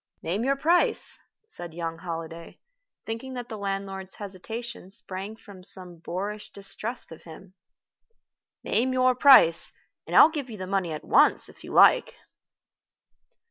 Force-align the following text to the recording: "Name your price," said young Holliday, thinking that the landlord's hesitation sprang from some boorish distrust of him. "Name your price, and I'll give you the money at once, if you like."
"Name 0.23 0.43
your 0.43 0.55
price," 0.55 1.19
said 1.47 1.75
young 1.75 1.99
Holliday, 1.99 2.59
thinking 3.05 3.35
that 3.35 3.49
the 3.49 3.57
landlord's 3.59 4.15
hesitation 4.15 4.89
sprang 4.89 5.35
from 5.35 5.63
some 5.63 5.99
boorish 5.99 6.49
distrust 6.49 7.11
of 7.11 7.21
him. 7.21 7.53
"Name 8.63 8.93
your 8.93 9.13
price, 9.13 9.71
and 10.07 10.15
I'll 10.15 10.29
give 10.31 10.49
you 10.49 10.57
the 10.57 10.65
money 10.65 10.91
at 10.91 11.03
once, 11.05 11.49
if 11.49 11.63
you 11.63 11.71
like." 11.71 12.15